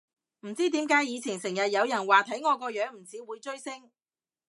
[0.39, 3.91] 唔知點解以前成日有人話睇我個樣唔似會追星